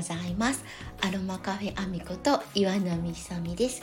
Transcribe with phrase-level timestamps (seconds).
[0.00, 0.64] ございます。
[1.02, 3.82] アロマカフェアミコと岩波ひさみです。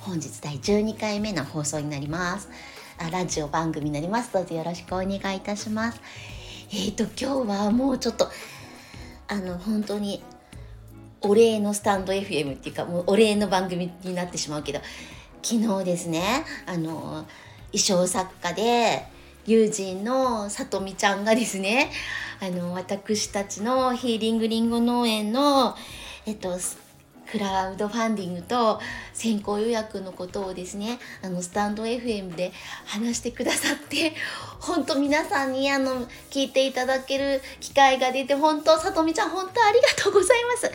[0.00, 2.48] 本日第12回目の放送になります。
[2.96, 4.32] あラジオ番組になります。
[4.32, 6.00] どうぞよろしくお願いいたします。
[6.70, 8.30] えーと今日はもうちょっと
[9.28, 10.22] あの本当に
[11.20, 14.80] お礼のスタンド FM っていうかもうお礼の番組になってしまうけど
[15.42, 17.26] 昨日ですねあの
[17.72, 19.04] 衣装作家で
[19.46, 21.90] 友人のさとみちゃんがですね
[22.40, 25.74] あの私たちのヒーリングリンゴ農園の
[26.26, 26.58] えっと
[27.32, 28.78] クラウドファンディングと
[29.14, 32.52] 先行予約のことをですねあのスタンド FM で
[32.84, 34.12] 話してくださって
[34.60, 40.70] 本当皆さんにあの聞いていただける機会が出て本当さとみちゃん本当ありがとうございます。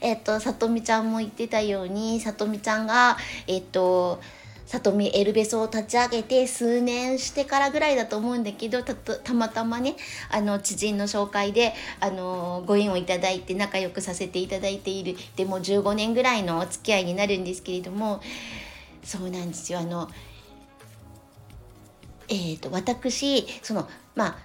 [0.00, 3.16] えっとさとみちゃんも言ってたようにさとみちゃんが
[3.48, 4.20] えっと
[4.66, 9.96] 里見エルベソを立ち上げて数年してからぐらいだと思うんだけどたまたまね
[10.30, 15.16] あの知人の紹介であのご縁をいただいて仲良くさせていただいている。
[15.36, 18.20] でも15年ぐらいのお付き合いになるんですけれども
[19.04, 19.78] そうなんですよ。
[19.78, 20.10] あの
[22.28, 24.38] えーと私そのまあ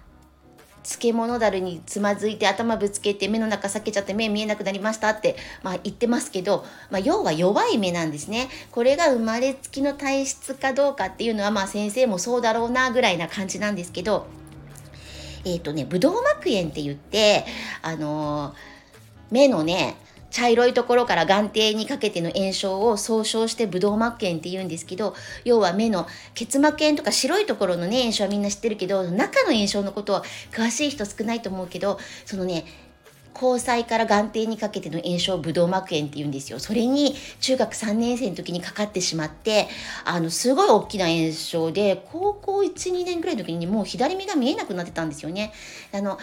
[0.83, 8.49] 漬物だるにつまずいて頭ぶつけて目の中裂けちゃって目見えなくなりましたって、まあ、言ってますけど、まあ、要は弱い目なんですね。
[8.71, 14.27] これが生まれつきの体質かどうかっていうのは、まあ、先生もそうだろうなぐらいな感じなんですけど、
[15.45, 17.45] えっ、ー、とね、ブドウ膜炎って言って、
[17.81, 18.53] あのー、
[19.31, 19.95] 目のね、
[20.31, 32.65] 茶色いところから眼底にかけての炎症を総称してブドウ膜炎って言うんですけど要は目の結膜炎とか白いところのね炎症はみんな知ってるけど中の炎症のことは詳しい人少ないと思うけどそのね
[33.33, 36.59] 交際から眼底にかけての炎症ブドウ膜炎って言うんですよ。
[36.59, 39.67] それに中学3年生の時にかかってしまって
[40.05, 45.53] あのすごい大きな炎症で高校12年ぐらいの時にもう左目が見えなくなってたんですよね。
[45.93, 46.19] あの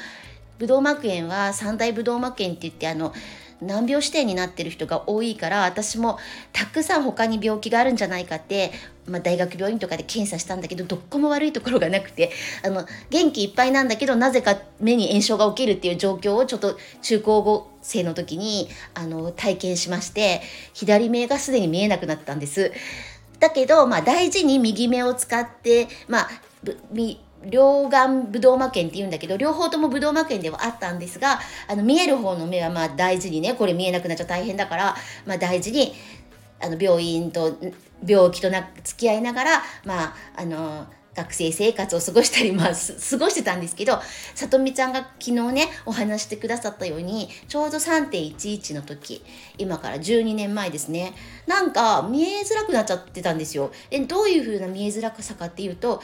[0.59, 3.13] ブドウ膜炎は三大ブドウ膜炎って言ってあの
[3.61, 6.19] 難病指定になってる人が多いから私も
[6.53, 8.71] たくさん他に病気があるんじゃないかって、
[9.07, 12.31] まあ、大学病院とかで検査したんだけどどっこも悪いところがなくて
[12.65, 20.41] あの元気いっぱいなんだけどなぜか目に炎症が起きるっていう状況をちょっと中高生の時にあの体験しまして
[20.73, 22.73] 左目がすでに見えなくなったんです。
[23.41, 26.29] だけど、まあ、大事に右目を使って、まあ、
[27.47, 31.39] 両眼ブドウ膜炎って言うんだけど両方ともブドウ膜炎ではあったんですが
[31.69, 35.95] あの見える方の目はまあ大事にねこれ見えなくなっちゃ大変だから、まあ、大事に
[36.61, 37.57] あの病院と
[38.05, 40.87] 病気とな付き合いながらまああの
[41.19, 42.71] 学生生活を過ごしたり、まあ、
[43.11, 44.01] 過ごしてたんですけど、
[44.37, 49.25] さとみちゃんが昨日ね、お話してくださったように、ちょうど3.11の時、
[49.59, 51.15] 今から12年前ですね、
[51.47, 53.73] なんか見えづらくなっちゃってたんですよ。
[53.91, 56.01] で、どういう風な見えづらさかっていうと、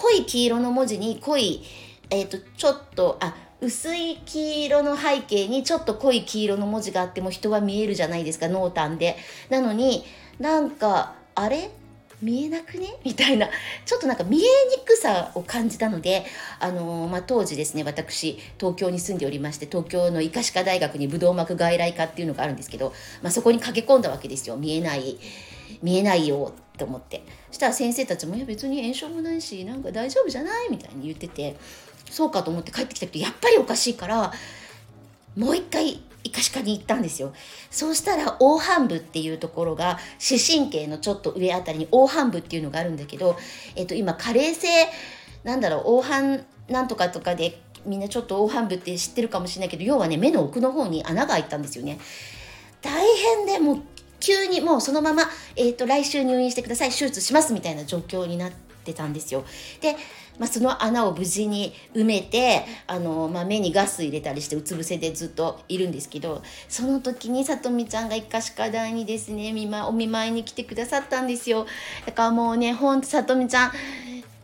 [0.00, 1.62] 濃い黄色の文字に濃い、
[2.08, 9.18] えっ、ー、と、ちょっと、あ、薄い黄色の背景にちょっと濃い黄色の文字があっても人は見えるじゃないですか濃淡で。
[9.50, 10.04] なのに
[10.38, 11.70] なんかあれ？
[12.22, 12.96] 見えなくね？
[13.04, 13.48] みたいな。
[13.84, 14.46] ちょっとなんか見えに
[14.86, 16.24] くさを感じたので、
[16.58, 24.56] あのー、まあ、当時ですね私東京に住んでおりまして東京の医科歯科大学にブドウ膜外来科っていうのがあるんですけど、まあ、そこに駆け込んだわけですよ。
[24.56, 25.18] 見えない
[25.82, 27.22] 見えないよって思って。
[27.48, 31.56] そしたら先生たちも「いや別に炎症もないしなんか大丈夫じゃない?」みたいに言ってて。
[32.10, 34.32] そうかと思って帰ってきたけどやっぱりおかしいから
[35.36, 37.32] もう一回医科歯科に行ったんですよ。
[37.70, 43.38] そうしたら黄斑部っていうところが視神経のちょっと上あたりに黄斑部っていうのがあるんだけど、
[43.74, 44.68] えっと、今加齢性
[45.44, 51.98] なんだろう黄斑なんとかとかでみんなちょっと黄斑部って知ってるかもしれないけど要はね目の奥の方に穴が開いたんですよね。
[52.82, 53.82] 大変でもう
[54.20, 55.24] 急にもうそのまま、
[55.56, 58.52] えーと、来週入院してください手術しますみたいな状況になっ
[58.84, 59.44] てたんですよ。
[59.80, 59.96] で、
[60.38, 71.66] まあ、その穴を無事に埋めてあの、まあ、目にガス入れたりしてうつ伏せでずっといるんですけどその時にさとみちゃんが一家歯科大にですね見、ま、お見舞いに来てくださったんですよ。
[72.06, 73.72] だからもうねほんとさとみちゃん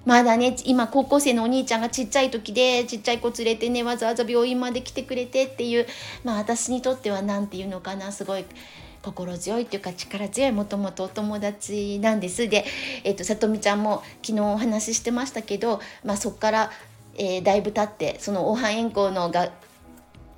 [0.06, 5.86] まだね今高校生のお兄ちゃんがちっちゃい時でちっちゃい子連れてねわざわざ病院まで来てくれてっていう
[6.22, 8.44] まあ私にとっては何て言うのかなすごい
[9.06, 12.48] 心強いっていうか力強いもともとお友達なんです。
[12.48, 12.64] で、
[13.04, 16.70] えーと、さとみちゃんも昨日お話ししてましたけど、まあ、そこから、
[17.16, 19.52] えー、だいぶ経ってその黄斑円光のが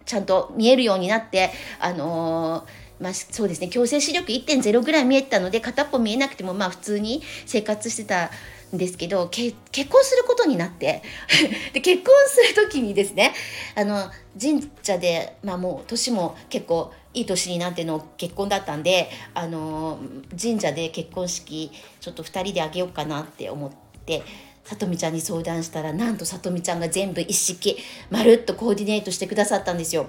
[0.05, 1.51] ちゃんと見えるようになって
[1.81, 8.31] あのーまあ、そうですね強制視力1.0ぐらい見えたので片っぽ見えなくてもまあ普通に生活してた
[8.73, 9.55] ですけど結
[9.89, 11.03] 婚することになって
[11.73, 13.33] で結婚する時にですね
[13.75, 14.11] あの
[14.41, 19.99] 神社で、まあ、もう年も結構いい年になっての結婚だったんで、あの
[20.41, 23.71] 神社で結婚式ちょっと2人であげようかなって思っ
[24.05, 24.23] て
[24.65, 27.79] さとみちゃんに相談したらなんとさとみちゃんが全部一式
[28.11, 30.07] まるっとコーディネートしてくださったんですよ。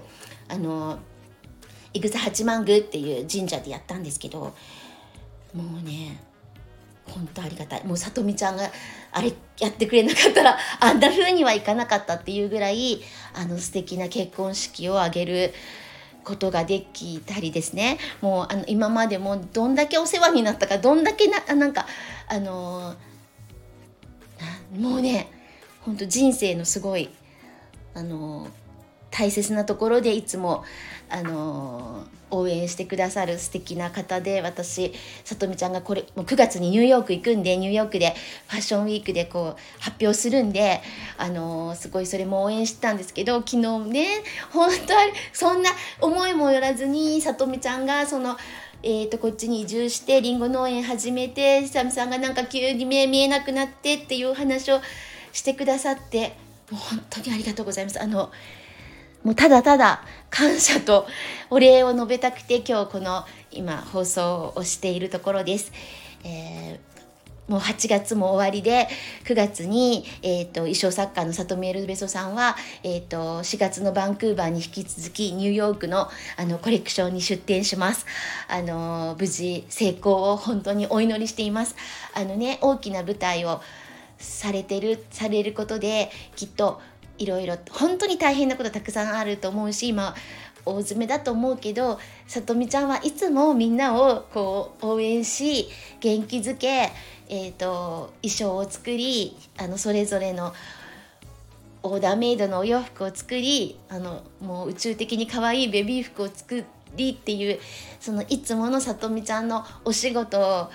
[0.50, 1.00] あの
[1.94, 4.54] 伊草八幡宮っていう神社でやったんですけど
[5.54, 6.20] もうね
[7.10, 7.84] 本当ありがたい。
[7.86, 8.70] もうさとみちゃんが
[9.12, 13.02] あれやってくれなかったら あんな風にはいかなかったっていうぐらい
[13.34, 15.54] あの素敵な結婚式を挙げる
[16.24, 17.98] ことができたりですね。
[18.22, 21.88] もうあの今までもどんだけお世話になったかどんだけななんか
[22.28, 22.96] あの
[24.78, 25.32] もうね
[25.82, 27.10] ほんと人生のすごい
[27.94, 28.48] あの
[29.12, 30.64] 大切なところでいつも
[31.10, 38.14] あの応援してくださる素敵な方で私さとみちゃんがこれもう9月にニューヨーク行くんでニューヨークで
[38.48, 40.82] ファッションウィークでこう発表するんで
[41.18, 44.08] あのすごいそれも応援してたんですけど昨日ね
[44.52, 45.00] 本当は
[45.34, 45.72] そんな
[46.02, 48.38] 思いもよらずにさとみちゃんがその。
[48.82, 54.80] えーと、こっちに移住してりんご農園始めて久美さんがなんか急に目見えなくなってっていう話を
[55.34, 56.34] してくださって
[56.72, 58.02] 本当にありがとうございます。
[58.02, 58.32] あの
[59.24, 61.06] もうただただ感謝と
[61.50, 65.72] お礼を述べたくて今日この今放送をしているところです。
[66.24, 68.88] えー、もう8月も終わりで
[69.26, 78.06] 9月に、えーと、衣装作家の里見エルベソさんは、えーと、4月のバンクーバーに引き続きニューヨークのあのコレクションに出展します。
[78.48, 81.76] あの無事成功を本当にお祈りしています。
[82.14, 83.62] あのね大きな舞台を
[84.18, 86.82] されてるされることできっと
[87.20, 90.16] いろいろ本当に大変なことたくさんあると思うし今
[90.66, 95.70] 大詰めだと思うけどさとみちゃんはいつもみんなをこう応援し
[96.00, 96.92] 元気づけ、
[97.30, 100.54] えーと、衣装を作りあのそれぞれの
[101.82, 106.66] オーダーメイドのお洋服を作りあのもう宇宙的に可愛いベビー服を作
[106.96, 107.60] りっていう
[108.00, 110.70] そのいつものさとみちゃんのお仕事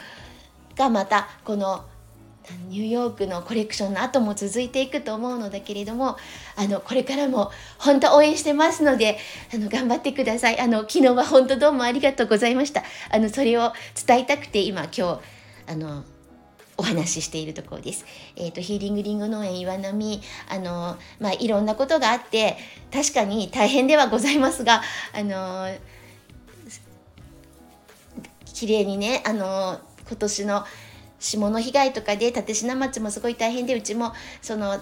[0.76, 1.85] がまたこの
[2.69, 6.17] ニューヨークのコレクションの後も続いていくと思うのだけれども
[6.56, 9.19] あのこれからも本当応援してますので
[9.55, 13.73] あの頑張ってくださいあの昨日は本当どうもありがとうございましたあのそれを
[14.06, 15.20] 伝えたくて今今日
[15.67, 16.05] あの
[16.76, 18.05] お話ししているところです。
[18.35, 22.56] えっ、ー、とヒーリングリンゴ農園岩波あのまあいろんなことがあって
[22.93, 24.82] 確かに大変ではございますが
[25.12, 25.69] あの
[28.44, 30.64] 綺麗にねあの今年の
[31.25, 34.12] 霜の被害とかで立科町もすごい大変でうちも
[34.43, 34.81] その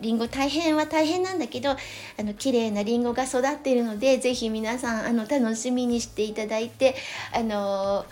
[0.00, 1.76] りんご大変は大変なんだけどあ
[2.18, 6.94] の綺麗なりんごが育っているので是非皆さんあの楽しみにしていただいて
[7.34, 8.06] あの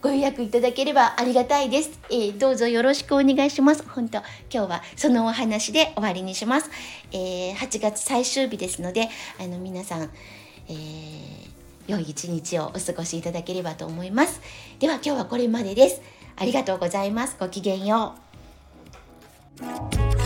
[0.00, 3.86] ご予約いただければありがたいです、えー、どうぞよろしくお願いします。
[3.86, 4.18] 本当
[4.50, 6.70] 今日はそのお話で終わりにします、
[7.12, 9.08] えー、8月最終日ですので
[9.38, 10.10] あの皆さん、
[10.68, 11.48] えー、
[11.88, 14.40] 良い一日をお過ごしいただければと思います。
[14.78, 16.17] では今日はこれまでです。
[16.40, 17.36] ありがとうございます。
[17.38, 18.14] ごきげんよ
[20.14, 20.17] う。